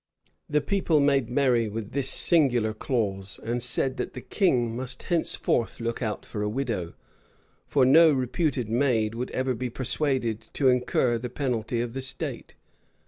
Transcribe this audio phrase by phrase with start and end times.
[0.49, 5.79] The people made merry with this singular clause, and said that the king must henceforth
[5.79, 6.93] look out for a widow;
[7.67, 12.55] for no reputed maid would ever be persuaded to incur the penalty of the statute.